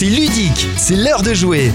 [0.00, 1.70] C'est ludique, c'est l'heure de jouer.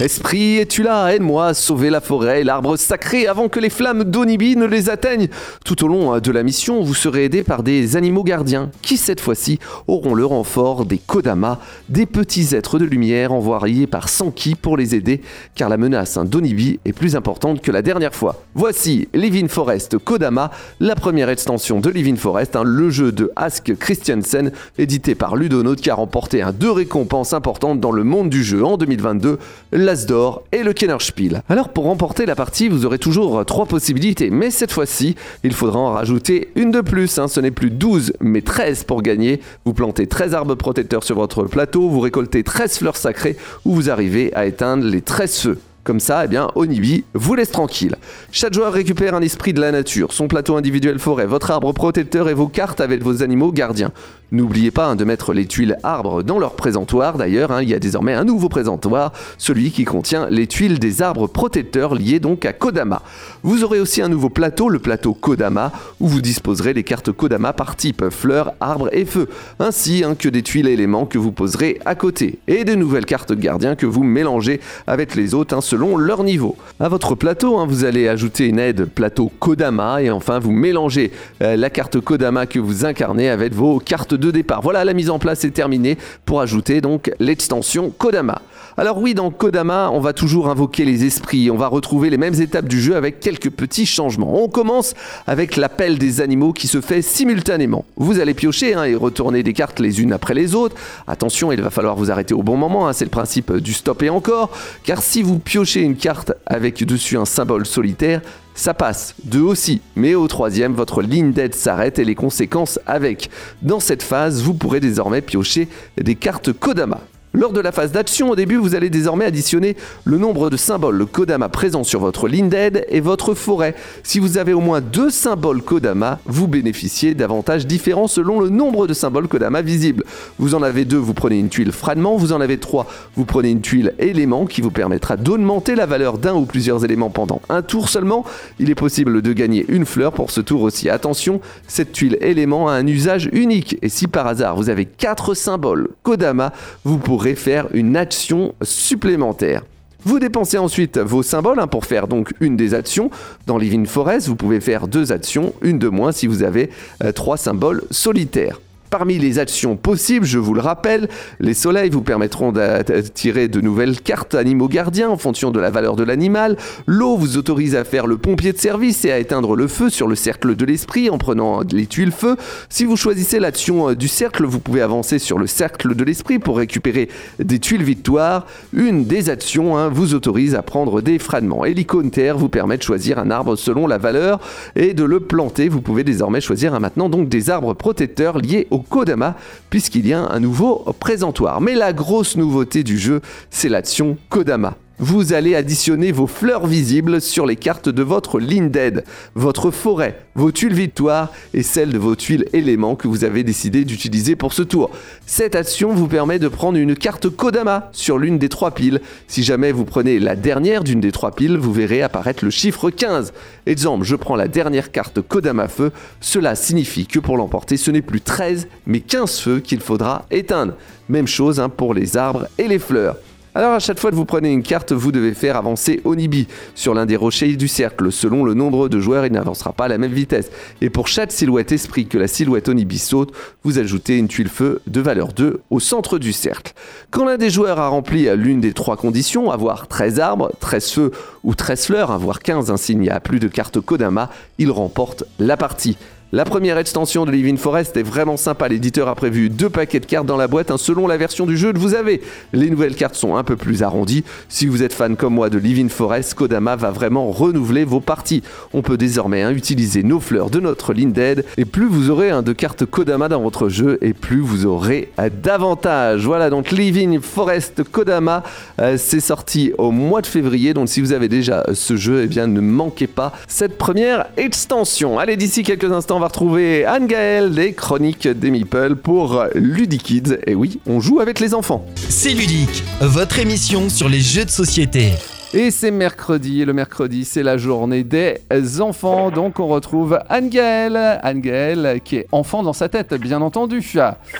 [0.00, 1.14] Esprit, es-tu là?
[1.14, 4.90] Aide-moi à sauver la forêt et l'arbre sacré avant que les flammes d'Onibi ne les
[4.90, 5.28] atteignent.
[5.64, 9.20] Tout au long de la mission, vous serez aidé par des animaux gardiens qui, cette
[9.20, 14.76] fois-ci, auront le renfort des Kodama, des petits êtres de lumière envoyés par Sanki pour
[14.76, 15.20] les aider,
[15.54, 18.42] car la menace d'Onibi est plus importante que la dernière fois.
[18.56, 20.50] Voici Living Forest Kodama,
[20.80, 25.80] la première extension de Living Forest, hein, le jeu de Ask Christiansen, édité par Ludonote
[25.80, 29.38] qui a remporté un deux récompenses importantes dans le monde du jeu en 2022
[29.84, 31.42] l'As d'or et le Kennerspiel.
[31.48, 35.78] Alors pour remporter la partie, vous aurez toujours trois possibilités, mais cette fois-ci, il faudra
[35.78, 37.18] en rajouter une de plus.
[37.18, 37.28] hein.
[37.28, 39.40] Ce n'est plus 12, mais 13 pour gagner.
[39.64, 43.90] Vous plantez 13 arbres protecteurs sur votre plateau, vous récoltez 13 fleurs sacrées ou vous
[43.90, 45.58] arrivez à éteindre les 13 feux.
[45.84, 47.96] Comme ça, eh bien, Onibi vous laisse tranquille.
[48.32, 52.30] Chaque joueur récupère un esprit de la nature, son plateau individuel forêt, votre arbre protecteur
[52.30, 53.92] et vos cartes avec vos animaux gardiens.
[54.32, 57.18] N'oubliez pas hein, de mettre les tuiles arbres dans leur présentoir.
[57.18, 61.02] D'ailleurs, hein, il y a désormais un nouveau présentoir, celui qui contient les tuiles des
[61.02, 63.02] arbres protecteurs liés donc à Kodama.
[63.42, 65.70] Vous aurez aussi un nouveau plateau, le plateau Kodama,
[66.00, 69.28] où vous disposerez les cartes Kodama par type fleurs, arbres et feu,
[69.60, 73.34] ainsi hein, que des tuiles éléments que vous poserez à côté, et de nouvelles cartes
[73.34, 76.54] gardiens que vous mélangez avec les autres selon leur niveau.
[76.78, 81.10] À votre plateau, hein, vous allez ajouter une aide plateau Kodama, et enfin vous mélangez
[81.42, 84.62] euh, la carte Kodama que vous incarnez avec vos cartes de départ.
[84.62, 88.40] Voilà, la mise en place est terminée pour ajouter donc l'extension Kodama.
[88.76, 92.40] Alors oui, dans Kodama, on va toujours invoquer les esprits, on va retrouver les mêmes
[92.40, 94.42] étapes du jeu avec quelques petits changements.
[94.42, 94.94] On commence
[95.28, 97.84] avec l'appel des animaux qui se fait simultanément.
[97.96, 100.74] Vous allez piocher hein, et retourner des cartes les unes après les autres.
[101.06, 104.02] Attention, il va falloir vous arrêter au bon moment, hein, c'est le principe du stop
[104.02, 104.50] et encore,
[104.82, 108.20] car si vous piochez une carte avec dessus un symbole solitaire,
[108.54, 113.30] ça passe, deux aussi, mais au troisième, votre ligne d'aide s'arrête et les conséquences avec.
[113.62, 115.68] Dans cette phase, vous pourrez désormais piocher
[116.00, 117.00] des cartes Kodama.
[117.36, 121.04] Lors de la phase d'action, au début, vous allez désormais additionner le nombre de symboles
[121.04, 123.74] Kodama présents sur votre ligne d'aide et votre forêt.
[124.04, 128.86] Si vous avez au moins deux symboles Kodama, vous bénéficiez d'avantages différents selon le nombre
[128.86, 130.04] de symboles Kodama visibles.
[130.38, 132.86] Vous en avez deux, vous prenez une tuile fragment, vous en avez trois,
[133.16, 137.10] vous prenez une tuile élément qui vous permettra d'augmenter la valeur d'un ou plusieurs éléments
[137.10, 138.24] pendant un tour seulement.
[138.60, 140.88] Il est possible de gagner une fleur pour ce tour aussi.
[140.88, 145.34] Attention, cette tuile élément a un usage unique et si par hasard vous avez quatre
[145.34, 146.52] symboles Kodama,
[146.84, 149.62] vous pourrez faire une action supplémentaire.
[150.06, 153.10] Vous dépensez ensuite vos symboles hein, pour faire donc une des actions.
[153.46, 156.68] Dans Living Forest, vous pouvez faire deux actions, une de moins si vous avez
[157.02, 158.60] euh, trois symboles solitaires.
[158.96, 161.08] Parmi les actions possibles, je vous le rappelle,
[161.40, 165.96] les soleils vous permettront d'attirer de nouvelles cartes animaux gardiens en fonction de la valeur
[165.96, 166.56] de l'animal.
[166.86, 170.06] L'eau vous autorise à faire le pompier de service et à éteindre le feu sur
[170.06, 172.36] le cercle de l'esprit en prenant les tuiles feu.
[172.68, 176.38] Si vous choisissez l'action euh, du cercle, vous pouvez avancer sur le cercle de l'esprit
[176.38, 177.08] pour récupérer
[177.40, 178.46] des tuiles victoire.
[178.72, 181.64] Une des actions hein, vous autorise à prendre des fragments.
[181.64, 184.38] Et l'icône terre vous permet de choisir un arbre selon la valeur
[184.76, 185.68] et de le planter.
[185.68, 189.36] Vous pouvez désormais choisir maintenant des arbres protecteurs liés au Kodama,
[189.70, 191.60] puisqu'il y a un nouveau présentoir.
[191.60, 194.76] Mais la grosse nouveauté du jeu, c'est l'action Kodama.
[195.00, 199.02] Vous allez additionner vos fleurs visibles sur les cartes de votre ligne d'aide,
[199.34, 203.84] votre forêt, vos tuiles victoire et celles de vos tuiles éléments que vous avez décidé
[203.84, 204.92] d'utiliser pour ce tour.
[205.26, 209.00] Cette action vous permet de prendre une carte Kodama sur l'une des trois piles.
[209.26, 212.90] Si jamais vous prenez la dernière d'une des trois piles, vous verrez apparaître le chiffre
[212.90, 213.32] 15.
[213.66, 215.90] Exemple, je prends la dernière carte Kodama feu,
[216.20, 220.74] cela signifie que pour l'emporter, ce n'est plus 13 mais 15 feux qu'il faudra éteindre.
[221.08, 223.16] Même chose hein, pour les arbres et les fleurs.
[223.56, 226.92] Alors à chaque fois que vous prenez une carte, vous devez faire avancer Onibi sur
[226.92, 228.10] l'un des rochers du cercle.
[228.10, 230.50] Selon le nombre de joueurs, il n'avancera pas à la même vitesse.
[230.80, 233.32] Et pour chaque silhouette esprit que la silhouette Onibi saute,
[233.62, 236.72] vous ajoutez une tuile feu de valeur 2 au centre du cercle.
[237.12, 241.10] Quand l'un des joueurs a rempli l'une des trois conditions, avoir 13 arbres, 13 feux
[241.44, 245.22] ou 13 fleurs, avoir 15 ainsi il n'y a plus de cartes Kodama, il remporte
[245.38, 245.96] la partie.
[246.34, 248.66] La première extension de Living Forest est vraiment sympa.
[248.66, 250.76] L'éditeur a prévu deux paquets de cartes dans la boîte.
[250.78, 252.22] selon la version du jeu que vous avez,
[252.52, 254.24] les nouvelles cartes sont un peu plus arrondies.
[254.48, 258.42] Si vous êtes fan comme moi de Living Forest, Kodama va vraiment renouveler vos parties.
[258.72, 261.44] On peut désormais hein, utiliser nos fleurs de notre d'aide.
[261.56, 265.12] Et plus vous aurez hein, de cartes Kodama dans votre jeu, et plus vous aurez
[265.40, 266.26] d'avantages.
[266.26, 268.42] Voilà donc Living Forest Kodama.
[268.80, 270.74] euh, c'est sorti au mois de février.
[270.74, 275.20] Donc si vous avez déjà ce jeu, eh bien ne manquez pas cette première extension.
[275.20, 280.38] Allez, d'ici quelques instants, va retrouver Anne-Gaëlle des Chroniques des Meeple pour Ludikids.
[280.46, 281.84] Et oui, on joue avec les enfants.
[281.96, 285.12] C'est ludique, votre émission sur les jeux de société.
[285.52, 288.40] Et c'est mercredi, et le mercredi, c'est la journée des
[288.80, 289.30] enfants.
[289.30, 290.96] Donc on retrouve Anne-Gaëlle.
[291.22, 293.82] Anne-Gaëlle qui est enfant dans sa tête, bien entendu.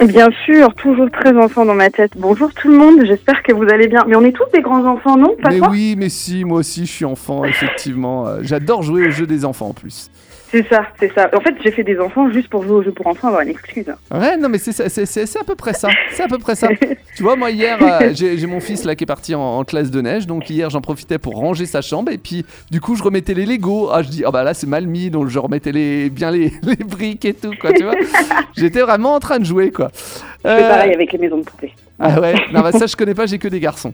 [0.01, 2.13] Bien sûr, toujours très enfant dans ma tête.
[2.17, 4.07] Bonjour tout le monde, j'espère que vous allez bien.
[4.09, 5.37] Mais on est tous des grands enfants, non?
[5.43, 8.25] Pas Mais oui, mais si, moi aussi je suis enfant, effectivement.
[8.41, 10.11] J'adore jouer aux jeux des enfants en plus.
[10.55, 11.29] C'est ça, c'est ça.
[11.37, 13.49] En fait, j'ai fait des enfants juste pour jouer aux jeux pour enfants, avoir une
[13.49, 13.87] excuse.
[14.13, 15.89] Ouais, non, mais c'est c'est- c'est c'est à peu près ça.
[16.13, 16.69] C'est à peu près ça.
[17.17, 19.91] tu vois, moi hier, euh, j'ai mon fils là qui est parti en, en classe
[19.91, 23.03] de neige, donc hier j'en profitais pour ranger sa chambre et puis du coup je
[23.03, 23.89] remettais les Lego.
[23.93, 26.53] Ah, je dis, ah bah là c'est mal mis, donc je remettais les, bien les,
[26.63, 27.95] les briques et tout, quoi, tu vois.
[28.57, 29.91] J'étais vraiment en train de jouer, quoi.
[29.95, 31.73] C'est Euh, pareil avec les maisons de poupées.
[31.99, 33.93] Ah ouais, non, bah ça je connais pas, j'ai que des garçons.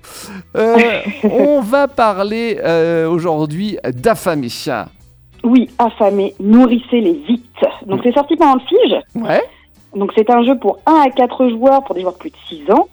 [0.56, 0.76] Euh,
[1.22, 4.48] on va parler euh, aujourd'hui d'affamé.
[5.44, 7.44] Oui, affamés, nourrissez-les vite.
[7.87, 8.96] Donc c'est sorti pendant le Fige.
[9.14, 9.42] Ouais,
[9.94, 12.37] Donc c'est un jeu pour 1 à 4 joueurs pour des joueurs de plus de
[12.48, 12.88] 6 ans,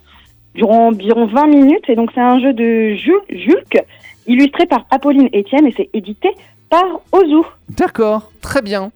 [0.55, 1.89] durant environ 20 minutes.
[1.89, 3.77] Et donc c'est un jeu de Jules, Julk,
[4.27, 6.29] illustré par Apolline Etienne et c'est édité
[6.69, 7.43] par Ozu.
[7.69, 8.91] d'accord, très bien.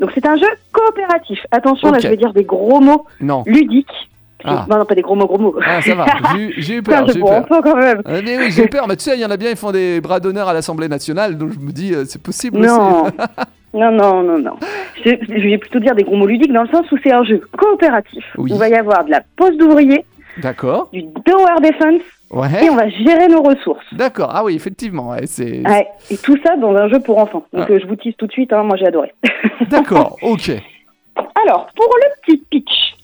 [0.00, 1.38] Donc c'est un jeu coopératif.
[1.50, 3.86] Attention, là je vais dire des gros mots Non, ludiques.
[4.44, 4.66] Ah.
[4.68, 5.56] Non, non, pas des gros mots, gros mots.
[5.64, 6.04] ah, ça va,
[6.58, 7.40] j'ai eu- peur, jeu j'ai eu pour peur.
[7.42, 8.02] enfants quand même.
[8.04, 9.72] Ah, mais oui, j'ai peur, mais tu sais, il y en a bien, ils font
[9.72, 13.04] des bras d'honneur à l'Assemblée nationale, donc je me dis, euh, c'est possible Non.
[13.04, 13.12] aussi.
[13.74, 14.56] non, non, non, non.
[15.04, 17.24] Je, je vais plutôt dire des gros mots ludiques dans le sens où c'est un
[17.24, 18.24] jeu coopératif.
[18.36, 18.50] Oui.
[18.52, 20.04] Il va y avoir de la pose d'ouvrier,
[20.42, 22.00] D'accord, du tower defense
[22.32, 23.84] et ouais, on va gérer nos ressources.
[23.92, 25.60] d'accord, ah oui, effectivement, ouais, c'est...
[25.68, 27.44] Ouais, et tout ça dans un jeu pour enfants.
[27.52, 27.72] Donc Ah.
[27.72, 29.12] euh, je vous tease tout de suite, hein, moi j'ai adoré.
[29.68, 30.50] D'accord, ok.
[31.44, 32.94] Alors, pour le petit pitch,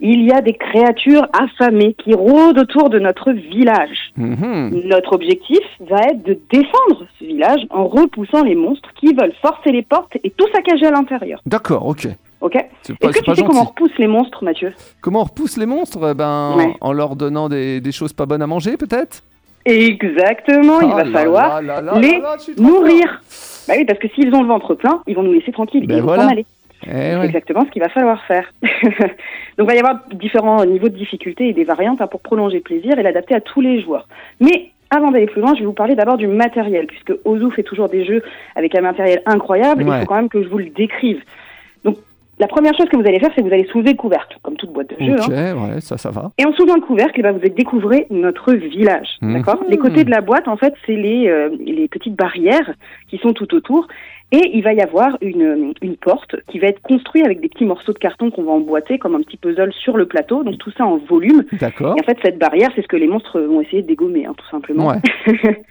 [0.00, 4.12] il y a des créatures affamées qui rôdent autour de notre village.
[4.16, 4.82] Mhm.
[4.86, 9.72] Notre objectif va être de défendre ce village en repoussant les monstres qui veulent forcer
[9.72, 11.40] les portes et tout saccager à l'intérieur.
[11.46, 12.08] D'accord, ok.
[12.40, 13.42] Ok Est-ce que tu sais gentil.
[13.44, 14.72] comment on repousse les monstres, Mathieu?
[15.02, 15.98] Comment on repousse les monstres?
[16.10, 16.74] Eh ben, Ouais.
[16.80, 19.22] En leur donnant des, des choses pas bonnes à manger, peut-être?
[19.66, 22.22] Exactement, il Oh va falloir là là là les
[22.56, 23.20] nourrir.
[23.68, 25.96] Bah oui, parce que s'ils ont le ventre plein, ils vont nous laisser tranquilles Ben
[25.96, 26.46] et ils vont s'en aller.
[26.86, 27.26] Eh C'est ouais.
[27.26, 28.52] exactement ce qu'il va falloir faire.
[28.62, 28.70] Donc,
[29.58, 32.62] il va y avoir différents niveaux de difficulté et des variantes hein, pour prolonger le
[32.62, 34.08] plaisir et l'adapter à tous les joueurs.
[34.40, 37.62] Mais avant d'aller plus loin, je vais vous parler d'abord du matériel, puisque Ozu fait
[37.62, 38.22] toujours des jeux
[38.56, 39.84] avec un matériel incroyable.
[39.84, 39.96] Ouais.
[39.96, 41.22] Il faut quand même que je vous le décrive.
[42.40, 44.56] La première chose que vous allez faire, c'est que vous allez soulever le couvercle, comme
[44.56, 45.12] toute boîte de jeu.
[45.12, 45.56] Ok, hein.
[45.56, 46.32] ouais, ça, ça va.
[46.38, 49.18] Et en soulevant le couvercle, eh ben, vous allez découvrir notre village.
[49.20, 49.34] Mhm.
[49.34, 49.62] D'accord?
[49.68, 52.72] Les côtés de la boîte, en fait, c'est les, euh, les petites barrières
[53.08, 53.86] qui sont tout autour.
[54.32, 57.66] Et il va y avoir une, une porte qui va être construite avec des petits
[57.66, 60.42] morceaux de carton qu'on va emboîter comme un petit puzzle sur le plateau.
[60.42, 61.44] Donc tout ça en volume.
[61.60, 61.94] D'accord.
[61.98, 64.34] Et en fait, cette barrière, c'est ce que les monstres vont essayer de dégommer, hein,
[64.34, 64.88] tout simplement.
[64.88, 64.96] Ouais.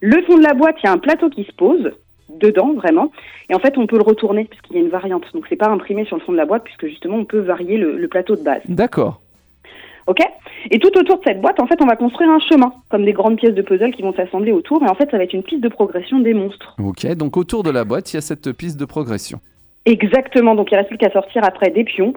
[0.00, 1.92] le fond de la boîte, il y a un plateau qui se pose
[2.28, 3.10] dedans vraiment
[3.50, 5.56] et en fait on peut le retourner parce qu'il y a une variante donc c'est
[5.56, 8.08] pas imprimé sur le fond de la boîte puisque justement on peut varier le- le
[8.08, 9.20] plateau de base D'accord.
[10.06, 10.20] Ok?
[10.70, 13.12] Et tout autour de cette boîte, en fait, on va construire un chemin, comme des
[13.12, 14.82] grandes pièces de puzzle qui vont s'assembler autour.
[14.82, 16.74] Et en fait, ça va être une piste de progression des monstres.
[16.82, 19.38] Ok, donc autour de la boîte, il y a cette piste de progression.
[19.84, 20.54] Exactement.
[20.54, 22.14] Donc, il reste plus qu'à sortir après des pions.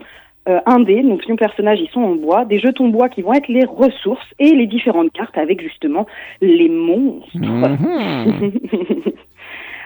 [0.48, 3.34] Euh, un dé, donc pions personnages, ils sont en bois, des jetons bois qui vont
[3.34, 6.08] être les ressources et les différentes cartes avec justement
[6.42, 7.28] les monstres.
[7.38, 8.52] Mhm.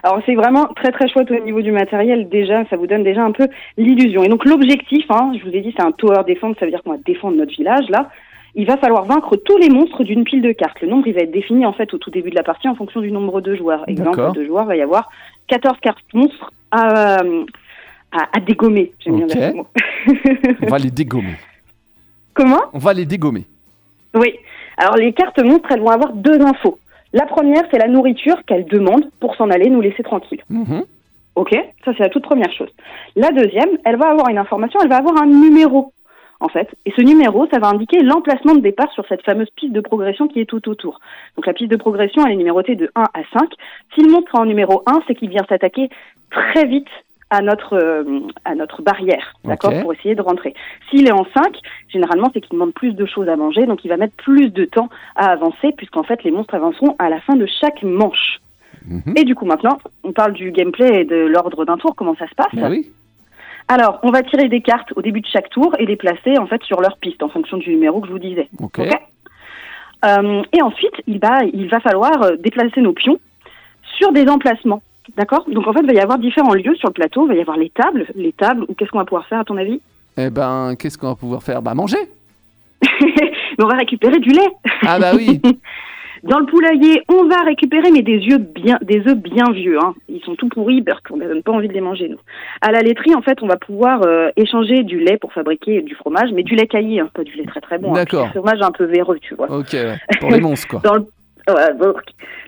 [0.06, 3.24] Alors c'est vraiment très très chouette au niveau du matériel déjà, ça vous donne déjà
[3.24, 4.24] un peu l'illusion.
[4.24, 6.84] Et donc l'objectif, hein, je vous ai dit c'est un tower defense, ça veut dire
[6.84, 8.12] qu'on va défendre notre village là.
[8.54, 10.80] Il va falloir vaincre tous les monstres d'une pile de cartes.
[10.82, 12.76] Le nombre il va être défini en fait au tout début de la partie en
[12.76, 13.84] fonction du nombre de joueurs.
[13.90, 15.10] Exemple, de joueurs, il va y avoir
[15.48, 17.22] 14 cartes monstres à,
[18.12, 18.92] à, à dégommer.
[19.00, 19.66] J'aime bien mot.
[20.62, 21.34] On va les dégommer.
[22.36, 22.62] Comment?
[22.74, 23.46] On va les dégommer.
[24.14, 24.36] Oui.
[24.78, 26.78] Alors les cartes monstres, elles vont avoir deux infos.
[27.16, 30.44] La première, c'est la nourriture qu'elles demandent pour s'en aller, nous laisser tranquilles.
[30.50, 30.84] Mhm.
[31.36, 31.54] Ok,
[31.84, 32.70] ça c'est la toute première chose.
[33.16, 35.94] La deuxième, elle va avoir une information, elle va avoir un numéro
[36.42, 36.68] en fait.
[36.86, 40.28] Et ce numéro, ça va indiquer l'emplacement de départ sur cette fameuse piste de progression
[40.28, 41.00] qui est tout autour.
[41.38, 43.50] Donc la piste de progression, elle est numérotée de 1 à 5.
[43.94, 45.90] Si le monstre est en numéro 1, c'est qu'il vient s'attaquer
[46.32, 46.90] très vite
[47.36, 50.54] à notre euh, à notre barrière, d'accord, pour essayer de rentrer.
[50.90, 51.58] S'il est en 5,
[51.90, 54.66] généralement c'est qu'il demande plus de choses à manger, donc il va mettre plus de
[54.66, 58.40] temps à avancer, puisqu'en fait les monstres avanceront à la fin de chaque manche.
[58.88, 59.14] Mhm.
[59.16, 62.28] Et du coup, maintenant, on parle du gameplay et de l'ordre d'un tour, comment ça
[62.28, 62.70] se passe.
[62.70, 62.92] Oui.
[63.68, 66.46] Alors, on va tirer des cartes au début de chaque tour et les placer en
[66.46, 68.48] fait sur leur piste en fonction du numéro que je vous disais.
[68.60, 68.80] Ok.
[68.80, 68.92] Ok.
[70.06, 73.20] Euh, et ensuite, il va, il va falloir euh, déplacer nos pions
[73.98, 74.82] sur des emplacements.
[75.18, 77.26] D'accord Donc en fait, il va y avoir différents lieux sur le plateau.
[77.26, 78.06] Il va y avoir les tables.
[78.16, 79.80] Les tables, ou qu'est-ce qu'on va pouvoir faire à ton avis?
[80.18, 81.62] Eh ben, qu'est-ce qu'on va pouvoir faire?
[81.62, 81.98] Bah manger.
[83.02, 83.14] Mais
[83.60, 84.50] On va récupérer du lait.
[84.86, 85.42] Ah bah oui.
[86.24, 89.78] Dans le poulailler, on va récupérer mais des œufs bien, des œufs bien vieux.
[89.80, 89.94] Hein.
[90.10, 92.18] Ils sont tout pourris parce qu'on n'a pas envie de les manger nous.
[92.62, 95.94] À la laiterie, en fait, on va pouvoir euh, échanger du lait pour fabriquer du
[95.94, 97.92] fromage, mais du lait caillé, hein, pas du lait très très bon.
[97.92, 97.94] hein.
[97.94, 98.26] D'accord.
[98.26, 99.52] Du fromage un peu véreux, tu vois.
[99.52, 99.76] Ok,
[100.20, 100.80] pour les monstres quoi.
[100.84, 101.06] Dans le...
[101.48, 102.02] Voilà, donc,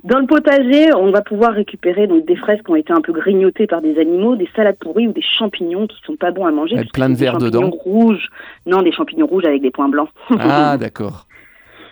[0.04, 3.14] dans le potager, on va pouvoir récupérer donc des fraises qui ont été un peu
[3.14, 6.52] grignotées par des animaux, des salades pourries ou des champignons qui sont pas bons à
[6.52, 6.78] manger.
[6.78, 7.70] Avec plein de verre champignons dedans.
[7.70, 8.28] rouges.
[8.66, 10.10] Non, des champignons rouges avec des points blancs.
[10.40, 11.27] Ah, d'accord.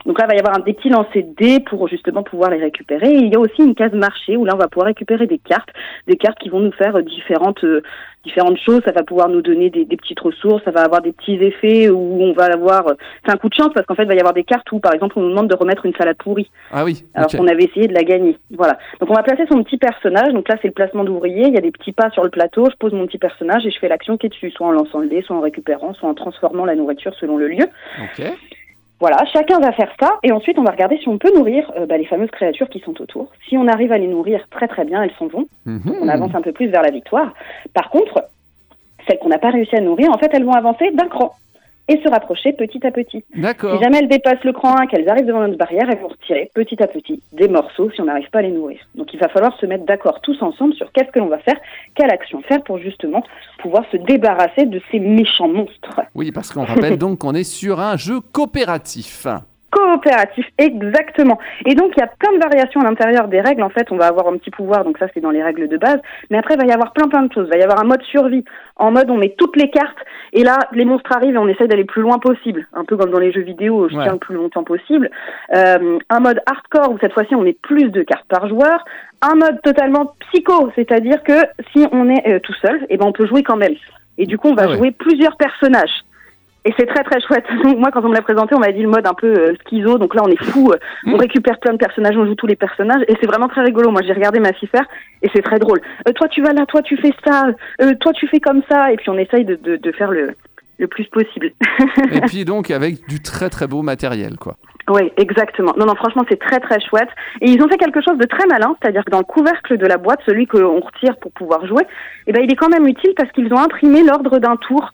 [0.06, 3.12] Donc là, il va y avoir un lancers de dés pour justement pouvoir les récupérer.
[3.12, 5.40] Et il y a aussi une case marché où là, on va pouvoir récupérer des
[5.40, 5.70] cartes,
[6.08, 7.82] des cartes qui vont nous faire euh, différentes euh,
[8.24, 8.82] différentes choses.
[8.86, 11.90] Ça va pouvoir nous donner des, des petites ressources, ça va avoir des petits effets
[11.90, 12.88] où on va avoir.
[12.88, 12.94] euh,
[13.26, 14.80] C'est un coup de chance parce qu'en fait, il va y avoir des cartes où,
[14.80, 17.64] par exemple, on nous demande de remettre une salade pourrie Ah oui, alors qu'on avait
[17.64, 18.38] essayé de la gagner.
[18.52, 18.78] Voilà.
[19.00, 20.34] Donc on va placer son petit personnage.
[20.34, 21.48] Donc là, c'est le placement d'ouvrier.
[21.48, 22.68] Il y a des petits pas sur le plateau.
[22.70, 25.00] Je pose mon petit personnage et je fais l'action qui est dessus, soit en lançant
[25.00, 27.66] le dé, soit en récupérant, soit en transformant la nourriture selon le lieu.
[28.00, 28.26] Ok.
[29.00, 31.86] Voilà, chacun va faire ça et ensuite on va regarder si on peut nourrir euh,
[31.86, 33.28] bah, les fameuses créatures qui sont autour.
[33.50, 35.48] Si on arrive à les nourrir très très bien, elles s'en vont.
[35.66, 35.96] Mhm.
[36.02, 37.34] On avance un peu plus vers la victoire.
[37.74, 38.24] Par contre,
[39.08, 41.34] celles qu'on n'a pas réussi à nourrir, en fait, elles vont avancer d'un cran
[41.88, 43.24] et se rapprocher petit à petit.
[43.36, 43.77] D'accord.
[43.77, 46.50] Si jamais elles dépassent le cran 1, qu'elles arrivent devant notre barrière, elles vont retirer
[46.54, 48.80] petit à petit des morceaux si on n'arrive pas à les nourrir.
[48.96, 51.58] Donc il va falloir se mettre d'accord tous ensemble sur qu'est-ce que l'on va faire,
[51.96, 53.24] quelle action faire pour justement
[53.60, 56.01] pouvoir se débarrasser de ces méchants monstres.
[56.15, 59.27] Oui, parce qu'on rappelle donc qu'on est sur un jeu coopératif.
[59.96, 61.40] Coopératif, exactement.
[61.66, 63.64] Et donc, il y a plein de variations à l'intérieur des règles.
[63.64, 65.78] En fait, on va avoir un petit pouvoir, donc ça, c'est dans les règles de
[65.78, 66.00] base.
[66.30, 67.48] Mais après, il va y avoir plein, plein de choses.
[67.48, 68.44] Il va y avoir un mode survie.
[68.75, 69.98] En mode, on met toutes les cartes.
[70.34, 72.68] Et là, les monstres arrivent et on essaie d'aller le plus loin possible.
[72.74, 74.04] Un peu comme dans les jeux vidéo, je Ouais.
[74.04, 75.10] tiens le plus longtemps possible.
[75.56, 78.84] Euh, un mode hardcore, où cette fois-ci, on met plus de cartes par joueur.
[79.22, 81.40] Un mode totalement psycho, c'est-à-dire que
[81.72, 83.75] si on est euh, tout seul, eh ben, on peut jouer quand même.
[84.18, 84.78] Et du coup, on va Ah ouais.
[84.78, 86.04] jouer plusieurs personnages.
[86.65, 87.45] Et c'est très très chouette.
[87.63, 89.98] Moi, quand on me l'a présenté, on m'a dit le mode un peu euh, schizo.
[90.00, 90.72] Donc là, on est fou.
[90.72, 91.13] euh, Mm.
[91.13, 93.03] On récupère plein de personnages, on joue tous les personnages.
[93.07, 93.91] Et c'est vraiment très rigolo.
[93.91, 94.86] Moi, j'ai regardé ma fille faire
[95.22, 95.79] et c'est très drôle.
[96.07, 97.48] Euh, toi, tu vas là, toi, tu fais ça.
[97.81, 98.91] euh, toi, tu fais comme ça.
[98.91, 100.31] Et puis on essaye de, de, de faire le,
[100.79, 101.51] le plus possible.
[102.12, 104.55] Et puis donc avec du très très beau matériel, quoi.
[104.89, 105.74] Oui, exactement.
[105.77, 107.10] Non, non, franchement, c'est très très chouette.
[107.41, 109.86] Et ils ont fait quelque chose de très malin, c'est-à-dire que dans le couvercle de
[109.88, 111.84] la boîte, celui qu'on retire pour pouvoir jouer,
[112.27, 114.91] eh ben, il est quand même utile parce qu'ils ont imprimé l'ordre d'un tour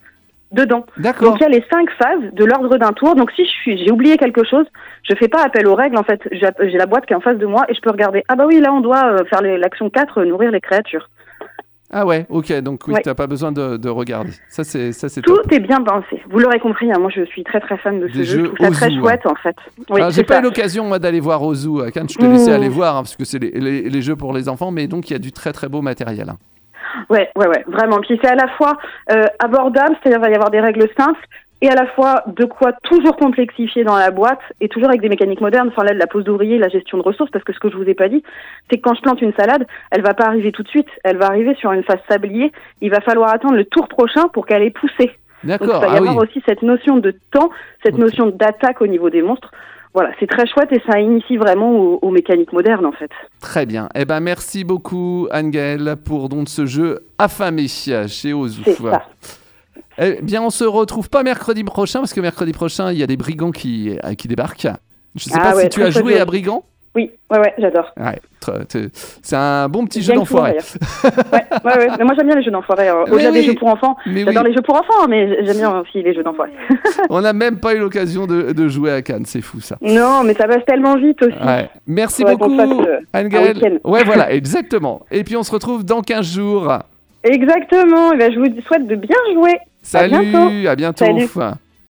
[0.51, 0.85] dedans.
[0.97, 1.29] D'accord.
[1.31, 3.15] Donc il y a les cinq phases de l'ordre d'un tour.
[3.15, 4.65] Donc si je suis, j'ai oublié quelque chose,
[5.03, 5.97] je fais pas appel aux règles.
[5.97, 8.23] En fait, j'ai la boîte qui est en face de moi et je peux regarder.
[8.27, 11.09] Ah bah oui, là on doit euh, faire l'action 4, euh, nourrir les créatures.
[11.93, 13.01] Ah ouais, ok, donc oui, Ouais.
[13.03, 14.31] t'as pas besoin de, de regarder.
[14.47, 15.51] Ça c'est ça c'est Tout top.
[15.51, 16.21] est bien pensé.
[16.29, 16.89] Vous l'aurez compris.
[16.89, 18.45] hein, moi, je suis très très fan de ce Des jeu.
[18.45, 18.99] Je trouve ça très hein.
[19.01, 19.55] chouette en fait.
[19.89, 22.51] Oui, Alors, j'ai pas eu l'occasion moi d'aller voir Ozu à Cannes, je te laissais
[22.51, 22.53] Mmh.
[22.53, 25.09] aller voir hein, parce que c'est les, les- les jeux pour les enfants, mais donc
[25.09, 26.31] il y a du très très beau matériel.
[27.09, 27.99] Ouais, ouais, ouais, vraiment.
[28.01, 28.77] Puis c'est à la fois
[29.11, 31.25] euh, abordable, c'est-à-dire il va y avoir des règles simples,
[31.61, 35.09] et à la fois de quoi toujours complexifier dans la boîte, et toujours avec des
[35.09, 37.59] mécaniques modernes, enfin là, de la pose d'ouvrier, la gestion de ressources, parce que ce
[37.59, 38.23] que je vous ai pas dit,
[38.69, 41.17] c'est que quand je plante une salade, elle va pas arriver tout de suite, elle
[41.17, 44.63] va arriver sur une phase sablier, il va falloir attendre le tour prochain pour qu'elle
[44.63, 45.11] ait poussé.
[45.43, 46.09] Donc il D'accord, va y ah oui.
[46.09, 47.49] avoir aussi cette notion de temps,
[47.83, 49.51] cette notion d'attaque au niveau des monstres.
[49.93, 53.11] Voilà, c'est très chouette et ça initie vraiment aux, aux mécaniques modernes en fait.
[53.41, 53.89] Très bien.
[53.93, 58.61] Eh ben merci beaucoup Angel pour donc ce jeu affamé chez Ozu.
[58.63, 59.03] C'est ça.
[59.97, 63.07] Eh bien, on se retrouve pas mercredi prochain parce que mercredi prochain, il y a
[63.07, 64.67] des brigands qui, euh, qui débarquent.
[65.15, 66.63] Je sais Ah pas ouais, si tu as joué à Brigand?
[66.93, 67.93] Oui, ouais, ouais, j'adore.
[67.97, 68.19] Ouais,
[69.23, 70.57] c'est un bon petit jeu d'enfoiré.
[71.03, 71.09] ouais,
[71.63, 71.87] ouais, ouais.
[71.97, 72.89] Mais moi j'aime bien les jeux d'enfoirés.
[72.89, 73.39] euh, Mais Au-delà oui.
[73.39, 76.13] des jeux pour enfants, oui, j'adore les jeux pour enfants, mais j'aime bien aussi les
[76.13, 76.51] jeux d'enfoirés.
[77.09, 79.77] on n'a même pas eu l'occasion de, de jouer à Cannes, c'est fou ça.
[79.81, 81.37] non, mais ça passe tellement vite aussi.
[81.41, 81.69] Ouais.
[81.87, 83.77] Merci beaucoup, euh, week-end.
[83.85, 85.01] Ouais, voilà, exactement.
[85.11, 86.73] Et puis on se retrouve dans 15 jours.
[87.23, 88.11] Exactement.
[88.13, 89.57] Et ben, je vous souhaite de bien jouer.
[89.83, 90.67] Salut, bientôt.
[90.67, 91.05] à bientôt.
[91.05, 91.27] Salut.